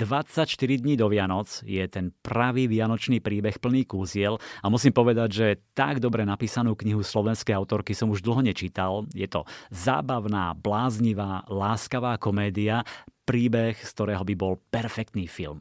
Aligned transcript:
24 0.00 0.80
dní 0.80 0.96
do 0.96 1.12
Vianoc 1.12 1.60
je 1.60 1.84
ten 1.84 2.08
pravý 2.24 2.64
vianočný 2.64 3.20
príbeh 3.20 3.60
plný 3.60 3.84
kúziel 3.84 4.40
a 4.64 4.66
musím 4.72 4.96
povedať, 4.96 5.28
že 5.28 5.46
tak 5.76 6.00
dobre 6.00 6.24
napísanú 6.24 6.72
knihu 6.72 7.04
slovenskej 7.04 7.52
autorky 7.52 7.92
som 7.92 8.08
už 8.08 8.24
dlho 8.24 8.40
nečítal. 8.40 9.04
Je 9.12 9.28
to 9.28 9.44
zábavná, 9.68 10.56
bláznivá, 10.56 11.44
láskavá 11.52 12.16
komédia, 12.16 12.80
príbeh, 13.28 13.76
z 13.76 13.90
ktorého 13.92 14.24
by 14.24 14.34
bol 14.40 14.56
perfektný 14.72 15.28
film. 15.28 15.60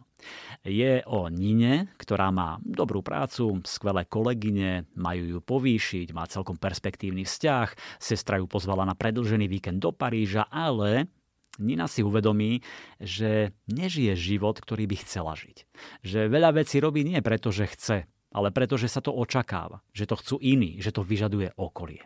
Je 0.64 1.04
o 1.04 1.28
Nine, 1.28 1.92
ktorá 2.00 2.32
má 2.32 2.64
dobrú 2.64 3.04
prácu, 3.04 3.60
skvelé 3.68 4.08
kolegyne, 4.08 4.88
majú 4.96 5.36
ju 5.36 5.40
povýšiť, 5.44 6.16
má 6.16 6.28
celkom 6.32 6.56
perspektívny 6.56 7.28
vzťah, 7.28 8.00
sestra 8.00 8.40
ju 8.40 8.48
pozvala 8.48 8.88
na 8.88 8.96
predlžený 8.96 9.52
víkend 9.52 9.84
do 9.84 9.92
Paríža, 9.92 10.48
ale 10.48 11.12
Nina 11.58 11.90
si 11.90 12.06
uvedomí, 12.06 12.62
že 13.02 13.58
nežije 13.66 14.14
život, 14.14 14.62
ktorý 14.62 14.86
by 14.86 14.96
chcela 15.02 15.34
žiť. 15.34 15.66
Že 16.06 16.20
veľa 16.30 16.62
vecí 16.62 16.78
robí 16.78 17.02
nie 17.02 17.20
preto, 17.26 17.50
že 17.50 17.66
chce, 17.66 18.06
ale 18.30 18.54
preto, 18.54 18.78
že 18.78 18.88
sa 18.88 19.02
to 19.02 19.10
očakáva, 19.10 19.82
že 19.90 20.06
to 20.06 20.16
chcú 20.16 20.36
iní, 20.38 20.78
že 20.78 20.94
to 20.94 21.02
vyžaduje 21.02 21.58
okolie. 21.58 22.06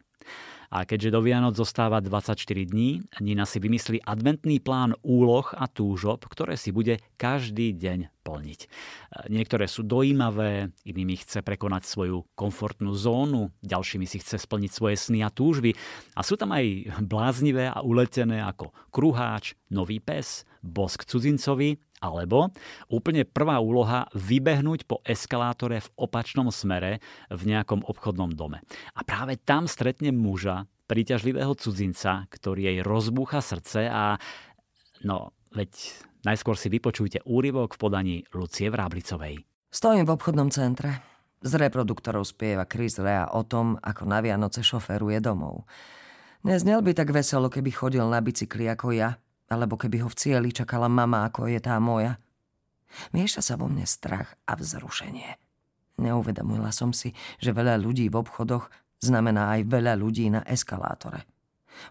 A 0.73 0.89
keďže 0.89 1.13
do 1.13 1.21
Vianoc 1.21 1.53
zostáva 1.53 2.01
24 2.01 2.41
dní, 2.65 3.05
Nina 3.21 3.45
si 3.45 3.61
vymyslí 3.61 4.01
adventný 4.01 4.57
plán 4.57 4.97
úloh 5.05 5.45
a 5.53 5.69
túžob, 5.69 6.25
ktoré 6.25 6.57
si 6.57 6.73
bude 6.73 6.97
každý 7.21 7.77
deň 7.77 8.09
plniť. 8.25 8.59
Niektoré 9.29 9.69
sú 9.69 9.85
dojímavé, 9.85 10.73
inými 10.81 11.21
chce 11.21 11.45
prekonať 11.45 11.85
svoju 11.85 12.25
komfortnú 12.33 12.97
zónu, 12.97 13.53
ďalšími 13.61 14.09
si 14.09 14.17
chce 14.17 14.41
splniť 14.41 14.71
svoje 14.73 14.97
sny 14.97 15.21
a 15.21 15.29
túžby. 15.29 15.77
A 16.17 16.25
sú 16.25 16.41
tam 16.41 16.49
aj 16.57 16.89
bláznivé 17.05 17.69
a 17.69 17.85
uletené 17.85 18.41
ako 18.41 18.73
kruháč, 18.89 19.53
nový 19.69 20.01
pes, 20.01 20.41
bosk 20.63 21.03
cudzincovi 21.03 21.75
alebo 21.99 22.51
úplne 22.87 23.27
prvá 23.27 23.59
úloha 23.59 24.07
vybehnúť 24.15 24.87
po 24.87 24.99
eskalátore 25.03 25.83
v 25.83 25.91
opačnom 25.95 26.51
smere 26.51 27.03
v 27.31 27.41
nejakom 27.47 27.83
obchodnom 27.87 28.31
dome. 28.31 28.63
A 28.95 29.03
práve 29.07 29.39
tam 29.39 29.67
stretne 29.67 30.11
muža, 30.11 30.67
príťažlivého 30.87 31.55
cudzinca, 31.55 32.27
ktorý 32.27 32.67
jej 32.67 32.79
rozbúcha 32.83 33.39
srdce 33.39 33.87
a 33.87 34.19
no, 35.07 35.31
veď 35.55 35.71
najskôr 36.27 36.59
si 36.59 36.67
vypočujte 36.67 37.23
úryvok 37.23 37.75
v 37.75 37.79
podaní 37.79 38.15
Lucie 38.35 38.67
Vráblicovej. 38.67 39.43
Stojím 39.71 40.03
v 40.03 40.13
obchodnom 40.15 40.51
centre. 40.51 41.01
Z 41.43 41.59
reproduktorov 41.59 42.23
spieva 42.23 42.63
Chris 42.63 42.95
Rea 42.99 43.27
o 43.35 43.43
tom, 43.43 43.75
ako 43.79 44.07
na 44.07 44.23
Vianoce 44.23 44.63
šoferuje 44.63 45.19
domov. 45.19 45.67
Neznel 46.43 46.83
by 46.83 46.91
tak 46.91 47.11
veselo, 47.15 47.47
keby 47.47 47.71
chodil 47.71 48.03
na 48.03 48.19
bicykli 48.19 48.67
ako 48.67 48.91
ja, 48.95 49.15
alebo 49.53 49.77
keby 49.77 50.01
ho 50.01 50.09
v 50.09 50.17
cieli 50.17 50.49
čakala 50.49 50.89
mama, 50.89 51.29
ako 51.29 51.45
je 51.47 51.61
tá 51.61 51.77
moja. 51.77 52.17
Mieša 53.13 53.41
sa 53.41 53.53
vo 53.57 53.69
mne 53.69 53.85
strach 53.85 54.37
a 54.49 54.57
vzrušenie. 54.57 55.37
Neuvedomila 56.01 56.73
som 56.73 56.89
si, 56.89 57.13
že 57.37 57.53
veľa 57.53 57.77
ľudí 57.77 58.09
v 58.09 58.17
obchodoch 58.17 58.69
znamená 58.97 59.53
aj 59.57 59.69
veľa 59.69 59.93
ľudí 59.99 60.29
na 60.33 60.41
eskalátore. 60.49 61.25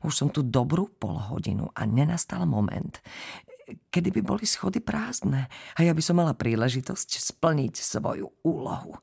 Už 0.06 0.14
som 0.14 0.28
tu 0.30 0.46
dobrú 0.46 0.90
pol 0.90 1.18
hodinu 1.18 1.70
a 1.74 1.82
nenastal 1.86 2.46
moment, 2.46 3.02
kedy 3.90 4.10
by 4.14 4.20
boli 4.22 4.46
schody 4.46 4.78
prázdne 4.82 5.50
a 5.74 5.80
ja 5.82 5.92
by 5.94 6.02
som 6.02 6.18
mala 6.18 6.34
príležitosť 6.34 7.18
splniť 7.18 7.74
svoju 7.78 8.30
úlohu. 8.46 8.98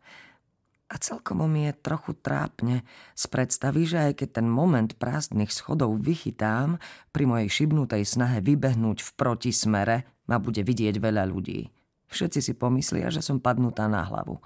A 0.89 0.97
celkom 0.97 1.45
mi 1.45 1.69
je 1.69 1.73
trochu 1.85 2.17
trápne 2.17 2.81
z 3.13 3.23
predstavy, 3.29 3.85
že 3.85 4.09
aj 4.09 4.25
keď 4.25 4.41
ten 4.41 4.47
moment 4.49 4.89
prázdnych 4.97 5.53
schodov 5.53 6.01
vychytám, 6.01 6.81
pri 7.13 7.23
mojej 7.29 7.49
šibnutej 7.49 8.01
snahe 8.09 8.41
vybehnúť 8.41 9.05
v 9.05 9.11
protismere 9.13 9.97
ma 10.25 10.41
bude 10.41 10.65
vidieť 10.65 10.97
veľa 10.97 11.29
ľudí. 11.29 11.69
Všetci 12.09 12.39
si 12.41 12.53
pomyslia, 12.57 13.13
že 13.13 13.21
som 13.21 13.37
padnutá 13.37 13.85
na 13.85 14.01
hlavu. 14.01 14.41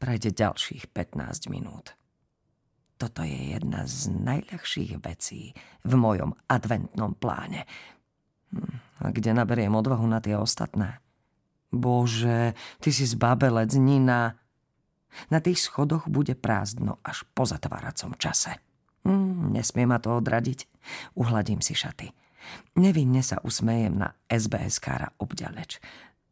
Prejde 0.00 0.32
ďalších 0.32 0.88
15 0.88 1.52
minút. 1.52 1.92
Toto 2.96 3.20
je 3.20 3.52
jedna 3.52 3.84
z 3.84 4.08
najľahších 4.08 5.04
vecí 5.04 5.52
v 5.84 5.92
mojom 6.00 6.32
adventnom 6.48 7.12
pláne. 7.12 7.68
Hm, 8.56 9.04
a 9.04 9.12
kde 9.12 9.36
naberiem 9.36 9.76
odvahu 9.76 10.08
na 10.08 10.24
tie 10.24 10.32
ostatné? 10.32 11.04
Bože, 11.68 12.56
ty 12.80 12.88
si 12.88 13.04
zbabelec, 13.04 13.68
Nina. 13.76 14.45
Na 15.32 15.42
tých 15.42 15.60
schodoch 15.60 16.06
bude 16.06 16.36
prázdno 16.38 17.00
až 17.02 17.24
po 17.32 17.48
zatváracom 17.48 18.14
čase. 18.20 18.58
Mm, 19.06 19.54
nesmie 19.54 19.86
ma 19.86 20.02
to 20.02 20.18
odradiť. 20.18 20.66
Uhladím 21.14 21.62
si 21.62 21.78
šaty. 21.78 22.10
Nevinne 22.78 23.22
sa 23.22 23.42
usmejem 23.42 23.94
na 23.98 24.14
SBS-kára 24.30 25.14
obďaleč. 25.18 25.82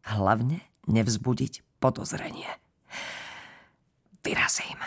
Hlavne 0.04 0.62
nevzbudiť 0.86 1.62
podozrenie. 1.80 2.50
Vyrazím. 4.24 4.78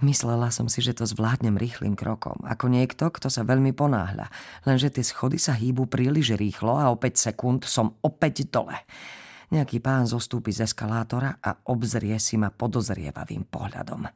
Myslela 0.00 0.48
som 0.48 0.64
si, 0.64 0.80
že 0.80 0.96
to 0.96 1.04
zvládnem 1.04 1.60
rýchlým 1.60 1.92
krokom, 1.92 2.40
ako 2.48 2.72
niekto, 2.72 3.12
kto 3.12 3.28
sa 3.28 3.44
veľmi 3.44 3.76
ponáhľa. 3.76 4.32
Lenže 4.64 4.96
tie 4.96 5.04
schody 5.04 5.36
sa 5.36 5.52
hýbu 5.52 5.92
príliš 5.92 6.40
rýchlo 6.40 6.72
a 6.80 6.88
o 6.88 6.96
5 6.96 7.20
sekúnd 7.20 7.68
som 7.68 8.00
opäť 8.00 8.48
dole. 8.48 8.80
Nejaký 9.50 9.82
pán 9.82 10.06
zostúpi 10.06 10.54
z 10.54 10.70
eskalátora 10.70 11.42
a 11.42 11.66
obzrie 11.66 12.14
si 12.22 12.38
ma 12.38 12.54
podozrievavým 12.54 13.50
pohľadom. 13.50 14.06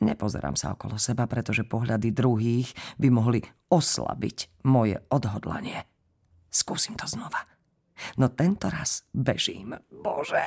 Nepozerám 0.00 0.56
sa 0.56 0.72
okolo 0.72 0.96
seba, 0.96 1.28
pretože 1.28 1.68
pohľady 1.68 2.10
druhých 2.10 2.72
by 2.96 3.08
mohli 3.12 3.40
oslabiť 3.68 4.64
moje 4.64 4.98
odhodlanie. 5.12 5.84
Skúsim 6.48 6.96
to 6.96 7.04
znova. 7.04 7.44
No 8.18 8.26
tento 8.32 8.66
raz 8.72 9.06
bežím. 9.14 9.76
Bože, 9.90 10.42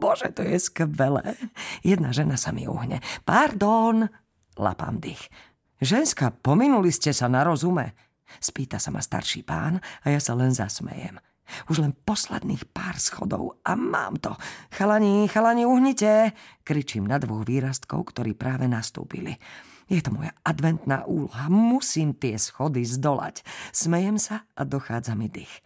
bože, 0.00 0.34
to 0.34 0.42
je 0.42 0.58
skvelé. 0.58 1.38
Jedna 1.86 2.10
žena 2.10 2.34
sa 2.34 2.50
mi 2.50 2.66
uhne. 2.66 2.98
Pardon, 3.22 4.10
lapám 4.58 4.98
dých. 4.98 5.30
Ženská, 5.78 6.32
pominuli 6.32 6.90
ste 6.90 7.12
sa 7.12 7.28
na 7.30 7.44
rozume. 7.46 7.94
Spýta 8.42 8.82
sa 8.82 8.90
ma 8.90 8.98
starší 8.98 9.46
pán 9.46 9.78
a 10.02 10.06
ja 10.10 10.18
sa 10.18 10.34
len 10.34 10.50
zasmejem. 10.50 11.22
Už 11.70 11.82
len 11.82 11.92
posledných 11.94 12.68
pár 12.70 12.98
schodov 12.98 13.60
a 13.62 13.74
mám 13.78 14.18
to. 14.18 14.34
Chalani, 14.74 15.26
chalani, 15.30 15.66
uhnite! 15.66 16.34
Kričím 16.66 17.06
na 17.06 17.16
dvoch 17.22 17.46
výrastkov, 17.46 18.12
ktorí 18.14 18.34
práve 18.34 18.66
nastúpili. 18.66 19.38
Je 19.86 20.02
to 20.02 20.10
moja 20.10 20.34
adventná 20.42 21.06
úloha. 21.06 21.46
Musím 21.46 22.18
tie 22.18 22.34
schody 22.34 22.82
zdolať. 22.82 23.46
Smejem 23.70 24.18
sa 24.18 24.42
a 24.58 24.66
dochádza 24.66 25.14
mi 25.14 25.30
dých. 25.30 25.62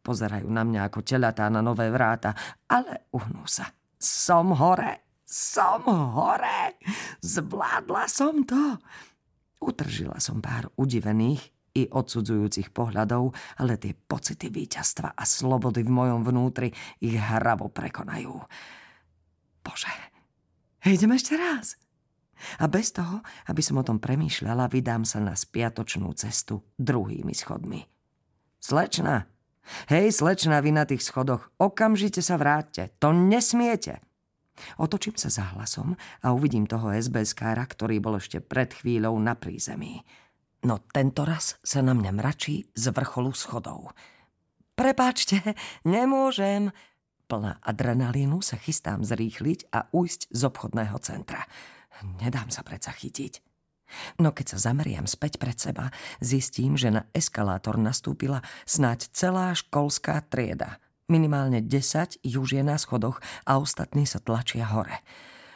Pozerajú 0.00 0.48
na 0.48 0.64
mňa 0.64 0.88
ako 0.88 1.04
telatá 1.04 1.52
na 1.52 1.60
nové 1.60 1.92
vráta, 1.92 2.32
ale 2.64 3.12
uhnú 3.12 3.44
sa. 3.44 3.68
Som 4.00 4.56
hore, 4.56 5.20
som 5.28 5.84
hore, 5.84 6.80
zvládla 7.20 8.08
som 8.08 8.48
to. 8.48 8.80
Utržila 9.60 10.16
som 10.16 10.40
pár 10.40 10.72
udivených 10.80 11.59
i 11.74 11.86
odsudzujúcich 11.86 12.74
pohľadov, 12.74 13.30
ale 13.62 13.78
tie 13.78 13.94
pocity 13.94 14.50
víťazstva 14.50 15.14
a 15.14 15.22
slobody 15.22 15.86
v 15.86 15.90
mojom 15.90 16.20
vnútri 16.26 16.68
ich 16.98 17.14
hravo 17.14 17.70
prekonajú. 17.70 18.34
Bože, 19.60 19.92
idem 20.86 21.12
ešte 21.14 21.36
raz. 21.36 21.76
A 22.56 22.66
bez 22.72 22.90
toho, 22.96 23.20
aby 23.52 23.60
som 23.60 23.76
o 23.76 23.84
tom 23.84 24.00
premýšľala, 24.00 24.72
vydám 24.72 25.04
sa 25.04 25.20
na 25.20 25.36
spiatočnú 25.36 26.08
cestu 26.16 26.64
druhými 26.80 27.36
schodmi. 27.36 27.84
Slečna, 28.60 29.28
hej 29.92 30.08
slečna, 30.12 30.64
vy 30.64 30.72
na 30.72 30.88
tých 30.88 31.04
schodoch, 31.04 31.52
okamžite 31.60 32.24
sa 32.24 32.40
vráťte, 32.40 32.96
to 32.96 33.12
nesmiete. 33.12 34.00
Otočím 34.76 35.16
sa 35.16 35.32
za 35.32 35.44
hlasom 35.56 35.96
a 36.20 36.36
uvidím 36.36 36.68
toho 36.68 36.92
SBS-kára, 36.92 37.64
ktorý 37.64 37.96
bol 38.00 38.20
ešte 38.20 38.44
pred 38.44 38.72
chvíľou 38.72 39.16
na 39.16 39.32
prízemí. 39.32 40.04
No 40.60 40.76
tento 40.92 41.24
raz 41.24 41.56
sa 41.64 41.80
na 41.80 41.96
mňa 41.96 42.12
mračí 42.12 42.68
z 42.76 42.92
vrcholu 42.92 43.32
schodov. 43.32 43.96
Prepáčte, 44.76 45.40
nemôžem. 45.88 46.72
Plná 47.28 47.62
adrenalínu 47.64 48.44
sa 48.44 48.60
chystám 48.60 49.00
zrýchliť 49.06 49.72
a 49.72 49.88
ujsť 49.88 50.28
z 50.28 50.40
obchodného 50.44 50.96
centra. 51.00 51.46
Nedám 52.20 52.52
sa 52.52 52.60
predsa 52.60 52.92
chytiť. 52.92 53.40
No 54.22 54.30
keď 54.30 54.56
sa 54.56 54.70
zameriam 54.70 55.06
späť 55.08 55.40
pred 55.40 55.56
seba, 55.56 55.90
zistím, 56.22 56.78
že 56.78 56.94
na 56.94 57.02
eskalátor 57.16 57.80
nastúpila 57.80 58.44
snáď 58.68 59.10
celá 59.10 59.50
školská 59.56 60.22
trieda. 60.28 60.78
Minimálne 61.10 61.58
10 61.58 62.22
už 62.22 62.50
na 62.62 62.78
schodoch 62.78 63.18
a 63.42 63.58
ostatní 63.58 64.06
sa 64.06 64.22
tlačia 64.22 64.68
hore. 64.70 65.02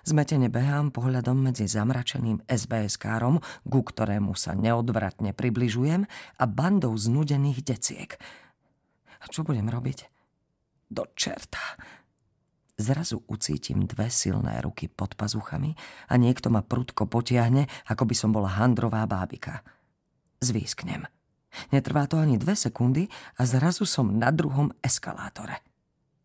Zmetene 0.04 0.52
behám 0.52 0.92
pohľadom 0.92 1.48
medzi 1.48 1.64
zamračeným 1.64 2.44
SBS-károm, 2.44 3.40
ku 3.64 3.80
ktorému 3.80 4.36
sa 4.36 4.52
neodvratne 4.52 5.32
približujem, 5.32 6.04
a 6.36 6.44
bandou 6.44 6.92
znudených 6.92 7.64
deciek. 7.64 8.20
A 9.18 9.24
čo 9.32 9.48
budem 9.48 9.64
robiť? 9.72 10.04
Do 10.92 11.08
čerta. 11.16 11.80
Zrazu 12.76 13.24
ucítim 13.32 13.88
dve 13.88 14.12
silné 14.12 14.60
ruky 14.60 14.92
pod 14.92 15.16
pazuchami 15.16 15.72
a 16.12 16.20
niekto 16.20 16.52
ma 16.52 16.60
prudko 16.60 17.08
potiahne, 17.08 17.64
ako 17.88 18.04
by 18.04 18.14
som 18.18 18.28
bola 18.28 18.60
handrová 18.60 19.08
bábika. 19.08 19.64
Zvýsknem. 20.44 21.08
Netrvá 21.72 22.04
to 22.04 22.20
ani 22.20 22.36
dve 22.36 22.52
sekundy 22.52 23.08
a 23.40 23.48
zrazu 23.48 23.88
som 23.88 24.12
na 24.20 24.28
druhom 24.28 24.68
eskalátore. 24.84 25.64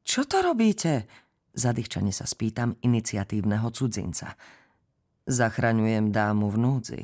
Čo 0.04 0.28
to 0.28 0.44
robíte? 0.44 1.08
Zadýchčane 1.54 2.14
sa 2.14 2.30
spýtam 2.30 2.78
iniciatívneho 2.82 3.70
cudzinca. 3.74 4.38
Zachraňujem 5.30 6.14
dámu 6.14 6.50
v 6.50 6.58
núdzi. 6.58 7.02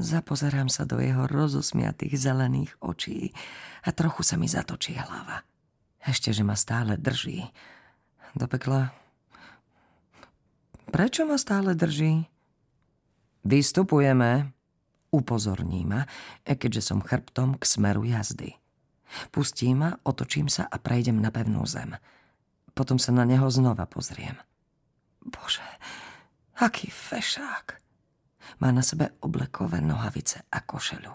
Zapozerám 0.00 0.72
sa 0.72 0.88
do 0.88 0.98
jeho 0.98 1.28
rozosmiatých 1.28 2.16
zelených 2.16 2.72
očí 2.80 3.36
a 3.84 3.92
trochu 3.92 4.24
sa 4.24 4.40
mi 4.40 4.48
zatočí 4.48 4.96
hlava. 4.96 5.44
Ešte, 6.02 6.32
že 6.34 6.42
ma 6.42 6.56
stále 6.56 6.98
drží. 6.98 7.46
Do 8.34 8.48
pekla... 8.48 8.90
Prečo 10.92 11.24
ma 11.24 11.36
stále 11.40 11.72
drží? 11.76 12.26
Vystupujeme, 13.44 14.52
upozorní 15.12 15.84
ma, 15.84 16.08
keďže 16.44 16.82
som 16.92 17.04
chrbtom 17.04 17.56
k 17.60 17.64
smeru 17.64 18.04
jazdy. 18.04 18.56
Pustí 19.28 19.76
ma, 19.76 20.00
otočím 20.02 20.48
sa 20.48 20.64
a 20.68 20.76
prejdem 20.80 21.20
na 21.20 21.28
pevnú 21.28 21.68
zem. 21.68 21.96
Potom 22.72 22.96
sa 22.96 23.12
na 23.12 23.28
neho 23.28 23.46
znova 23.52 23.84
pozriem. 23.84 24.36
Bože, 25.22 25.64
aký 26.58 26.88
fešák. 26.88 27.78
Má 28.58 28.68
na 28.72 28.82
sebe 28.82 29.16
oblekové 29.20 29.80
nohavice 29.80 30.44
a 30.50 30.64
košelu. 30.64 31.12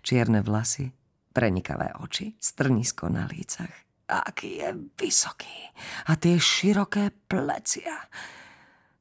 Čierne 0.00 0.40
vlasy, 0.40 0.90
prenikavé 1.32 1.92
oči, 2.00 2.34
strnisko 2.40 3.12
na 3.12 3.28
lícach. 3.28 3.72
Aký 4.08 4.60
je 4.60 4.68
vysoký. 5.00 5.72
A 6.08 6.16
tie 6.16 6.36
široké 6.36 7.12
plecia. 7.28 8.08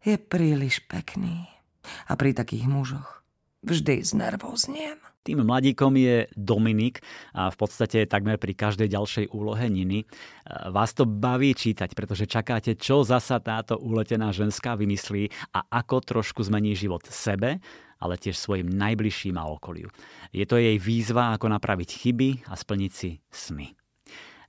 Je 0.04 0.16
príliš 0.20 0.84
pekný. 0.88 1.48
A 2.08 2.16
pri 2.16 2.36
takých 2.36 2.68
mužoch 2.68 3.23
vždy 3.64 4.04
znervozniem. 4.04 5.00
Tým 5.24 5.48
mladíkom 5.48 5.96
je 5.96 6.28
Dominik 6.36 7.00
a 7.32 7.48
v 7.48 7.56
podstate 7.56 8.04
takmer 8.12 8.36
pri 8.36 8.52
každej 8.52 8.92
ďalšej 8.92 9.26
úlohe 9.32 9.64
Niny. 9.72 10.04
Vás 10.68 10.92
to 10.92 11.08
baví 11.08 11.56
čítať, 11.56 11.96
pretože 11.96 12.28
čakáte, 12.28 12.76
čo 12.76 13.08
zasa 13.08 13.40
táto 13.40 13.80
uletená 13.80 14.36
ženská 14.36 14.76
vymyslí 14.76 15.32
a 15.56 15.64
ako 15.80 16.04
trošku 16.04 16.44
zmení 16.44 16.76
život 16.76 17.08
sebe, 17.08 17.64
ale 18.04 18.20
tiež 18.20 18.36
svojim 18.36 18.68
najbližším 18.68 19.40
a 19.40 19.48
okoliu. 19.48 19.88
Je 20.36 20.44
to 20.44 20.60
jej 20.60 20.76
výzva, 20.76 21.32
ako 21.32 21.48
napraviť 21.56 21.90
chyby 22.04 22.52
a 22.52 22.60
splniť 22.60 22.92
si 22.92 23.24
sny. 23.32 23.72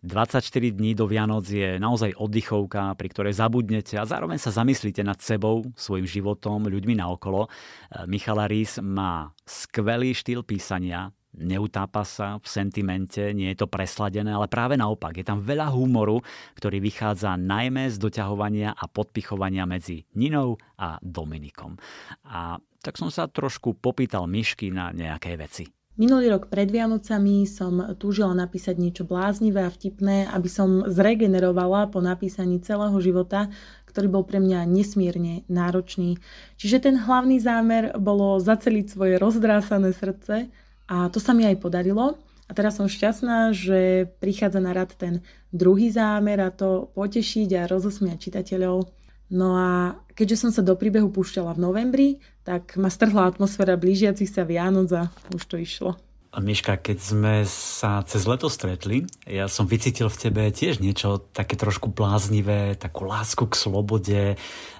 24 0.04 0.76
dní 0.76 0.92
do 0.92 1.08
Vianoc 1.08 1.48
je 1.48 1.80
naozaj 1.80 2.12
oddychovka, 2.20 2.92
pri 2.92 3.08
ktorej 3.08 3.40
zabudnete 3.40 3.96
a 3.96 4.04
zároveň 4.04 4.36
sa 4.36 4.52
zamyslíte 4.52 5.00
nad 5.00 5.16
sebou, 5.24 5.64
svojim 5.80 6.04
životom, 6.04 6.68
ľuďmi 6.68 7.00
naokolo. 7.00 7.48
E, 7.48 8.04
Michala 8.04 8.44
Rís 8.44 8.76
má 8.84 9.32
skvelý 9.48 10.12
štýl 10.12 10.44
písania, 10.44 11.08
neutápa 11.32 12.04
sa 12.04 12.36
v 12.36 12.46
sentimente, 12.46 13.32
nie 13.32 13.48
je 13.56 13.64
to 13.64 13.72
presladené, 13.72 14.28
ale 14.28 14.44
práve 14.44 14.76
naopak. 14.76 15.16
Je 15.16 15.24
tam 15.24 15.40
veľa 15.40 15.72
humoru, 15.72 16.20
ktorý 16.52 16.84
vychádza 16.84 17.40
najmä 17.40 17.88
z 17.88 17.96
doťahovania 17.96 18.76
a 18.76 18.84
podpichovania 18.84 19.64
medzi 19.64 20.04
Ninou 20.20 20.60
a 20.76 21.00
Dominikom. 21.00 21.80
A 22.28 22.60
tak 22.84 23.00
som 23.00 23.08
sa 23.08 23.24
trošku 23.24 23.80
popýtal 23.80 24.28
myšky 24.28 24.68
na 24.68 24.92
nejaké 24.92 25.40
veci. 25.40 25.64
Minulý 25.94 26.26
rok 26.34 26.50
pred 26.50 26.66
Vianocami 26.74 27.46
som 27.46 27.78
túžila 28.02 28.34
napísať 28.34 28.82
niečo 28.82 29.06
bláznivé 29.06 29.62
a 29.62 29.70
vtipné, 29.70 30.26
aby 30.26 30.50
som 30.50 30.82
zregenerovala 30.90 31.86
po 31.86 32.02
napísaní 32.02 32.58
celého 32.58 32.98
života, 32.98 33.46
ktorý 33.86 34.10
bol 34.10 34.26
pre 34.26 34.42
mňa 34.42 34.66
nesmierne 34.66 35.46
náročný. 35.46 36.18
Čiže 36.58 36.90
ten 36.90 36.98
hlavný 36.98 37.38
zámer 37.38 37.94
bolo 37.94 38.42
zaceliť 38.42 38.90
svoje 38.90 39.14
rozdrásané 39.22 39.94
srdce 39.94 40.50
a 40.90 41.06
to 41.14 41.22
sa 41.22 41.30
mi 41.30 41.46
aj 41.46 41.62
podarilo. 41.62 42.18
A 42.50 42.58
teraz 42.58 42.74
som 42.74 42.90
šťastná, 42.90 43.54
že 43.54 44.10
prichádza 44.18 44.58
na 44.58 44.74
rad 44.74 44.90
ten 44.98 45.22
druhý 45.54 45.94
zámer 45.94 46.42
a 46.42 46.50
to 46.50 46.90
potešiť 46.98 47.48
a 47.54 47.70
rozosmiať 47.70 48.18
čitateľov. 48.18 49.03
No 49.32 49.56
a 49.56 49.70
keďže 50.12 50.46
som 50.46 50.50
sa 50.52 50.60
do 50.60 50.76
príbehu 50.76 51.08
púšťala 51.08 51.56
v 51.56 51.62
novembri, 51.64 52.08
tak 52.44 52.76
ma 52.76 52.92
strhla 52.92 53.28
atmosféra 53.28 53.80
blížiacich 53.80 54.28
sa 54.28 54.44
Vianoc 54.44 54.92
a 54.92 55.08
už 55.32 55.42
to 55.48 55.56
išlo. 55.56 55.96
A 56.34 56.42
Miška, 56.42 56.74
keď 56.74 56.98
sme 56.98 57.34
sa 57.46 58.02
cez 58.02 58.26
leto 58.26 58.50
stretli, 58.50 59.06
ja 59.22 59.46
som 59.46 59.70
vycítil 59.70 60.10
v 60.10 60.18
tebe 60.18 60.42
tiež 60.50 60.82
niečo 60.82 61.22
také 61.30 61.54
trošku 61.54 61.94
bláznivé, 61.94 62.74
takú 62.74 63.06
lásku 63.06 63.46
k 63.46 63.54
slobode, 63.54 64.22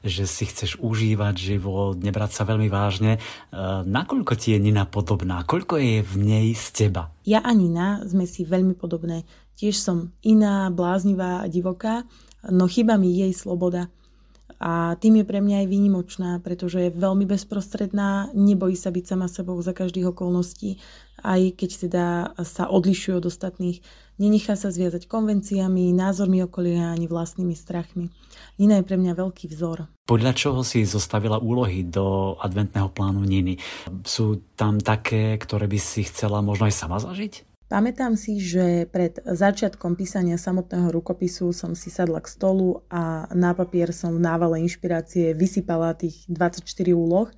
že 0.02 0.25
si 0.26 0.50
chceš 0.50 0.82
užívať 0.82 1.38
život, 1.38 1.94
nebrať 1.94 2.35
sa 2.35 2.43
veľmi 2.43 2.67
vážne. 2.67 3.23
E, 3.55 3.61
nakoľko 3.87 4.35
ti 4.35 4.50
je 4.50 4.67
Nina 4.67 4.82
podobná? 4.82 5.46
Koľko 5.46 5.79
je 5.79 6.02
v 6.02 6.14
nej 6.19 6.46
z 6.58 6.91
teba? 6.91 7.14
Ja 7.23 7.38
a 7.38 7.55
Nina 7.55 8.02
sme 8.02 8.26
si 8.26 8.43
veľmi 8.43 8.75
podobné. 8.75 9.23
Tiež 9.55 9.79
som 9.79 10.11
iná, 10.26 10.75
bláznivá 10.75 11.46
a 11.46 11.50
divoká, 11.50 12.02
no 12.50 12.67
chyba 12.67 12.99
mi 12.99 13.14
jej 13.14 13.31
sloboda. 13.31 13.94
A 14.62 14.95
tým 14.99 15.21
je 15.21 15.25
pre 15.27 15.43
mňa 15.43 15.65
aj 15.65 15.71
výnimočná, 15.71 16.31
pretože 16.41 16.89
je 16.89 16.97
veľmi 16.97 17.27
bezprostredná, 17.27 18.31
nebojí 18.35 18.79
sa 18.79 18.95
byť 18.95 19.05
sama 19.05 19.27
sebou 19.27 19.59
za 19.62 19.75
každých 19.75 20.15
okolností, 20.15 20.79
aj 21.23 21.56
keď 21.56 21.71
teda 21.89 22.05
sa 22.43 22.69
odlišuje 22.69 23.15
od 23.19 23.29
ostatných. 23.29 23.81
Nenechá 24.15 24.55
sa 24.55 24.71
zviazať 24.71 25.11
konvenciami, 25.11 25.91
názormi 25.91 26.39
okolia 26.47 26.95
ani 26.95 27.11
vlastnými 27.11 27.56
strachmi. 27.59 28.15
Nina 28.62 28.79
je 28.79 28.87
pre 28.87 28.95
mňa 28.95 29.19
veľký 29.19 29.51
vzor. 29.51 29.91
Podľa 30.06 30.33
čoho 30.39 30.61
si 30.62 30.87
zostavila 30.87 31.43
úlohy 31.43 31.83
do 31.83 32.37
adventného 32.39 32.93
plánu 32.95 33.27
Niny? 33.27 33.59
Sú 34.06 34.45
tam 34.55 34.79
také, 34.79 35.35
ktoré 35.41 35.67
by 35.67 35.79
si 35.83 36.06
chcela 36.06 36.45
možno 36.45 36.71
aj 36.71 36.75
sama 36.77 37.03
zažiť? 37.03 37.54
Pamätám 37.64 38.12
si, 38.12 38.44
že 38.44 38.84
pred 38.93 39.16
začiatkom 39.25 39.96
písania 39.96 40.37
samotného 40.37 40.93
rukopisu 40.93 41.49
som 41.56 41.72
si 41.72 41.88
sadla 41.88 42.20
k 42.20 42.28
stolu 42.28 42.84
a 42.93 43.25
na 43.32 43.56
papier 43.56 43.88
som 43.88 44.12
v 44.12 44.20
návale 44.20 44.61
inšpirácie 44.61 45.32
vysypala 45.32 45.96
tých 45.96 46.28
24 46.28 46.61
úloh. 46.93 47.32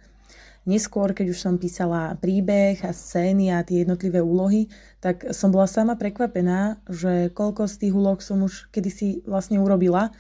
Neskôr, 0.67 1.15
keď 1.15 1.31
už 1.31 1.39
som 1.39 1.63
písala 1.63 2.19
príbeh 2.19 2.83
a 2.83 2.91
scény 2.91 3.55
a 3.55 3.63
tie 3.63 3.87
jednotlivé 3.87 4.19
úlohy, 4.19 4.67
tak 4.99 5.31
som 5.31 5.55
bola 5.55 5.71
sama 5.71 5.95
prekvapená, 5.95 6.83
že 6.91 7.31
koľko 7.31 7.71
z 7.71 7.87
tých 7.87 7.95
úloh 7.95 8.19
som 8.19 8.43
už 8.43 8.75
kedysi 8.75 9.23
vlastne 9.31 9.63
urobila 9.63 10.11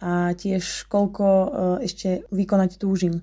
a 0.00 0.32
tiež 0.32 0.88
koľko 0.88 1.26
e, 1.28 1.48
ešte 1.84 2.24
vykonať 2.32 2.80
túžim 2.80 3.20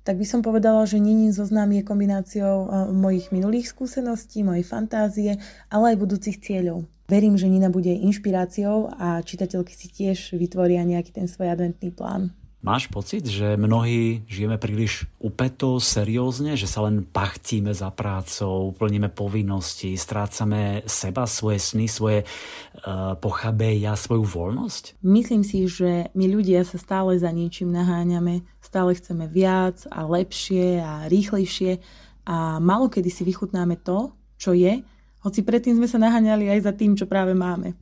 tak 0.00 0.16
by 0.16 0.24
som 0.24 0.40
povedala, 0.40 0.88
že 0.88 0.96
Ninin 0.96 1.30
zoznam 1.30 1.68
je 1.76 1.84
kombináciou 1.84 2.56
e, 2.64 2.68
mojich 2.96 3.28
minulých 3.30 3.68
skúseností, 3.68 4.40
mojej 4.40 4.64
fantázie, 4.64 5.36
ale 5.68 5.94
aj 5.94 6.00
budúcich 6.00 6.40
cieľov. 6.40 6.88
Verím, 7.10 7.36
že 7.36 7.50
Nina 7.50 7.68
bude 7.68 7.90
inšpiráciou 7.90 8.96
a 8.96 9.20
čitateľky 9.20 9.74
si 9.74 9.90
tiež 9.90 10.38
vytvoria 10.38 10.86
nejaký 10.86 11.10
ten 11.10 11.26
svoj 11.26 11.52
adventný 11.52 11.92
plán. 11.92 12.32
Máš 12.60 12.92
pocit, 12.92 13.24
že 13.24 13.56
mnohí 13.56 14.20
žijeme 14.28 14.60
príliš 14.60 15.08
upeto, 15.16 15.80
seriózne, 15.80 16.60
že 16.60 16.68
sa 16.68 16.84
len 16.84 17.08
pachtíme 17.08 17.72
za 17.72 17.88
prácou, 17.88 18.76
plníme 18.76 19.08
povinnosti, 19.08 19.96
strácame 19.96 20.84
seba, 20.84 21.24
svoje 21.24 21.56
sny, 21.56 21.88
svoje 21.88 22.20
uh, 22.28 23.16
pochabé 23.16 23.80
ja, 23.80 23.96
svoju 23.96 24.28
voľnosť? 24.28 25.00
Myslím 25.00 25.40
si, 25.40 25.64
že 25.72 26.12
my 26.12 26.28
ľudia 26.28 26.60
sa 26.68 26.76
stále 26.76 27.16
za 27.16 27.32
niečím 27.32 27.72
naháňame, 27.72 28.44
stále 28.60 28.92
chceme 28.92 29.24
viac 29.24 29.88
a 29.88 30.04
lepšie 30.04 30.84
a 30.84 31.08
rýchlejšie 31.08 31.80
a 32.28 32.60
malo 32.60 32.92
si 32.92 33.24
vychutnáme 33.24 33.80
to, 33.80 34.12
čo 34.36 34.52
je, 34.52 34.84
hoci 35.24 35.40
predtým 35.40 35.80
sme 35.80 35.88
sa 35.88 35.96
naháňali 35.96 36.52
aj 36.52 36.60
za 36.68 36.72
tým, 36.76 36.92
čo 36.92 37.08
práve 37.08 37.32
máme. 37.32 37.72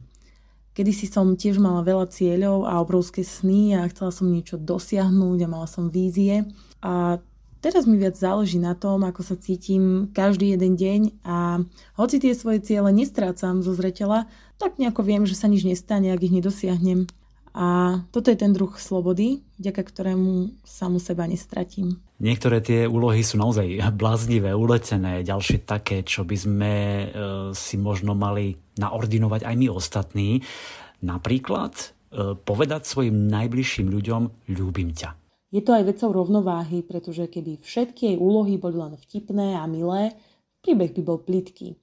Kedy 0.78 0.94
si 0.94 1.10
som 1.10 1.34
tiež 1.34 1.58
mala 1.58 1.82
veľa 1.82 2.06
cieľov 2.06 2.70
a 2.70 2.78
obrovské 2.78 3.26
sny 3.26 3.74
a 3.74 3.90
chcela 3.90 4.14
som 4.14 4.30
niečo 4.30 4.62
dosiahnuť 4.62 5.38
a 5.42 5.50
mala 5.50 5.66
som 5.66 5.90
vízie. 5.90 6.46
A 6.78 7.18
teraz 7.58 7.90
mi 7.90 7.98
viac 7.98 8.14
záleží 8.14 8.62
na 8.62 8.78
tom, 8.78 9.02
ako 9.02 9.26
sa 9.26 9.34
cítim 9.34 10.06
každý 10.14 10.54
jeden 10.54 10.78
deň 10.78 11.00
a 11.26 11.66
hoci 11.98 12.22
tie 12.22 12.30
svoje 12.30 12.62
ciele 12.62 12.94
nestrácam 12.94 13.58
zo 13.58 13.74
zretela, 13.74 14.30
tak 14.54 14.78
nejako 14.78 15.02
viem, 15.02 15.26
že 15.26 15.34
sa 15.34 15.50
nič 15.50 15.66
nestane, 15.66 16.14
ak 16.14 16.22
ich 16.22 16.30
nedosiahnem. 16.30 17.10
A 17.58 17.98
toto 18.14 18.30
je 18.30 18.38
ten 18.38 18.54
druh 18.54 18.70
slobody, 18.78 19.42
vďaka 19.58 19.82
ktorému 19.82 20.62
samu 20.62 21.02
seba 21.02 21.26
nestratím. 21.26 21.98
Niektoré 22.22 22.62
tie 22.62 22.86
úlohy 22.86 23.26
sú 23.26 23.34
naozaj 23.34 23.82
bláznivé, 23.98 24.54
uletené, 24.54 25.26
ďalšie 25.26 25.66
také, 25.66 26.06
čo 26.06 26.22
by 26.22 26.36
sme 26.38 26.72
e, 26.72 27.06
si 27.58 27.74
možno 27.74 28.14
mali 28.14 28.54
naordinovať 28.78 29.42
aj 29.42 29.54
my 29.58 29.66
ostatní. 29.74 30.38
Napríklad 31.02 31.74
e, 31.74 31.86
povedať 32.38 32.86
svojim 32.86 33.26
najbližším 33.26 33.90
ľuďom 33.90 34.54
ľúbim 34.54 34.94
ťa. 34.94 35.18
Je 35.50 35.58
to 35.58 35.74
aj 35.74 35.82
vecou 35.82 36.14
rovnováhy, 36.14 36.86
pretože 36.86 37.26
keby 37.26 37.58
všetky 37.58 38.14
jej 38.14 38.16
úlohy 38.22 38.54
boli 38.54 38.78
len 38.78 38.94
vtipné 38.94 39.58
a 39.58 39.66
milé, 39.66 40.14
príbeh 40.62 40.94
by 40.94 41.02
bol 41.02 41.18
plitký. 41.18 41.74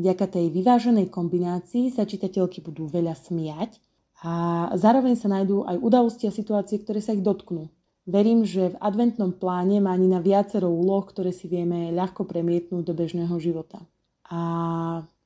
Vďaka 0.00 0.32
tej 0.32 0.48
vyváženej 0.48 1.12
kombinácii 1.12 1.92
sa 1.92 2.08
čitateľky 2.08 2.64
budú 2.64 2.88
veľa 2.88 3.12
smiať 3.12 3.76
a 4.20 4.32
zároveň 4.76 5.16
sa 5.16 5.32
nájdú 5.32 5.64
aj 5.64 5.76
udalosti 5.80 6.28
a 6.28 6.34
situácie, 6.34 6.76
ktoré 6.80 7.00
sa 7.00 7.16
ich 7.16 7.24
dotknú. 7.24 7.72
Verím, 8.04 8.44
že 8.44 8.72
v 8.72 8.80
adventnom 8.80 9.32
pláne 9.32 9.80
má 9.80 9.96
ani 9.96 10.08
na 10.08 10.20
viacero 10.20 10.68
úloh, 10.68 11.04
ktoré 11.04 11.32
si 11.32 11.48
vieme 11.48 11.92
ľahko 11.92 12.28
premietnúť 12.28 12.84
do 12.84 12.94
bežného 12.96 13.32
života. 13.40 13.80
A 14.28 14.40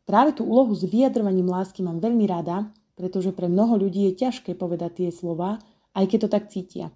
práve 0.06 0.38
tú 0.38 0.46
úlohu 0.46 0.74
s 0.74 0.86
vyjadrovaním 0.86 1.50
lásky 1.50 1.82
mám 1.82 1.98
veľmi 1.98 2.26
rada, 2.26 2.70
pretože 2.94 3.34
pre 3.34 3.50
mnoho 3.50 3.78
ľudí 3.78 4.10
je 4.10 4.26
ťažké 4.26 4.54
povedať 4.54 5.02
tie 5.02 5.10
slova, 5.10 5.58
aj 5.94 6.04
keď 6.06 6.18
to 6.26 6.28
tak 6.30 6.44
cítia. 6.50 6.86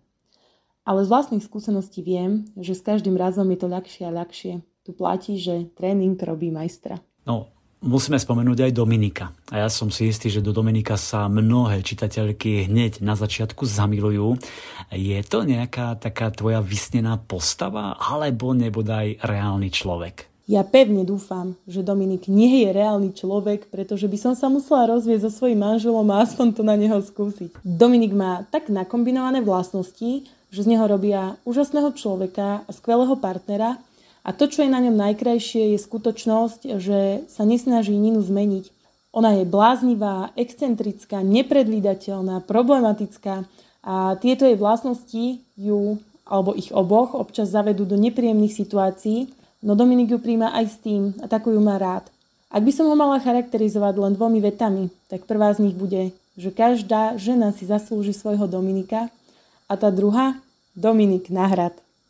Ale 0.86 1.02
z 1.04 1.10
vlastných 1.10 1.44
skúseností 1.44 2.00
viem, 2.00 2.48
že 2.56 2.78
s 2.78 2.80
každým 2.80 3.18
razom 3.18 3.50
je 3.50 3.58
to 3.58 3.68
ľahšie 3.68 4.02
a 4.08 4.14
ľahšie. 4.14 4.52
Tu 4.86 4.90
platí, 4.96 5.36
že 5.36 5.68
tréning 5.76 6.16
robí 6.16 6.48
majstra. 6.48 6.96
No, 7.28 7.52
musíme 7.82 8.18
spomenúť 8.18 8.68
aj 8.68 8.72
Dominika. 8.74 9.30
A 9.50 9.66
ja 9.66 9.68
som 9.70 9.88
si 9.88 10.10
istý, 10.10 10.28
že 10.30 10.44
do 10.44 10.50
Dominika 10.50 10.98
sa 10.98 11.30
mnohé 11.30 11.82
čitateľky 11.82 12.66
hneď 12.66 13.00
na 13.00 13.14
začiatku 13.14 13.64
zamilujú. 13.66 14.38
Je 14.94 15.20
to 15.26 15.46
nejaká 15.46 15.94
taká 15.98 16.30
tvoja 16.34 16.58
vysnená 16.58 17.18
postava, 17.18 17.94
alebo 17.98 18.54
nebodaj 18.54 19.22
reálny 19.22 19.70
človek? 19.70 20.28
Ja 20.48 20.64
pevne 20.64 21.04
dúfam, 21.04 21.60
že 21.68 21.84
Dominik 21.84 22.24
nie 22.24 22.64
je 22.64 22.72
reálny 22.72 23.12
človek, 23.12 23.68
pretože 23.68 24.08
by 24.08 24.16
som 24.16 24.32
sa 24.32 24.48
musela 24.48 24.88
rozvieť 24.88 25.28
so 25.28 25.30
svojím 25.30 25.60
manželom 25.60 26.08
a 26.08 26.24
aspoň 26.24 26.56
to 26.56 26.62
na 26.64 26.72
neho 26.72 27.04
skúsiť. 27.04 27.60
Dominik 27.60 28.16
má 28.16 28.48
tak 28.48 28.72
nakombinované 28.72 29.44
vlastnosti, 29.44 30.24
že 30.48 30.60
z 30.64 30.70
neho 30.72 30.88
robia 30.88 31.36
úžasného 31.44 31.92
človeka 31.92 32.64
a 32.64 32.70
skvelého 32.72 33.12
partnera 33.20 33.76
a 34.28 34.36
to, 34.36 34.44
čo 34.44 34.60
je 34.60 34.68
na 34.68 34.84
ňom 34.84 34.92
najkrajšie, 34.92 35.72
je 35.72 35.78
skutočnosť, 35.80 36.76
že 36.76 37.24
sa 37.32 37.48
nesnaží 37.48 37.96
Ninu 37.96 38.20
zmeniť. 38.20 38.68
Ona 39.16 39.40
je 39.40 39.48
bláznivá, 39.48 40.36
excentrická, 40.36 41.24
nepredvídateľná, 41.24 42.44
problematická 42.44 43.48
a 43.80 44.20
tieto 44.20 44.44
jej 44.44 44.60
vlastnosti 44.60 45.40
ju, 45.56 45.96
alebo 46.28 46.52
ich 46.52 46.68
oboch, 46.76 47.16
občas 47.16 47.48
zavedú 47.48 47.88
do 47.88 47.96
nepríjemných 47.96 48.52
situácií, 48.52 49.32
no 49.64 49.72
Dominik 49.72 50.12
ju 50.12 50.20
príjma 50.20 50.52
aj 50.60 50.64
s 50.68 50.76
tým 50.84 51.16
a 51.24 51.26
takú 51.26 51.48
ju 51.48 51.64
má 51.64 51.80
rád. 51.80 52.04
Ak 52.52 52.60
by 52.60 52.72
som 52.72 52.84
ho 52.92 52.96
mala 53.00 53.24
charakterizovať 53.24 53.96
len 53.96 54.12
dvomi 54.12 54.44
vetami, 54.44 54.92
tak 55.08 55.24
prvá 55.24 55.56
z 55.56 55.72
nich 55.72 55.76
bude, 55.76 56.12
že 56.36 56.52
každá 56.52 57.16
žena 57.16 57.56
si 57.56 57.64
zaslúži 57.64 58.12
svojho 58.12 58.44
Dominika 58.44 59.08
a 59.72 59.80
tá 59.80 59.88
druhá 59.88 60.36
Dominik 60.76 61.32
Nahrad. 61.32 61.87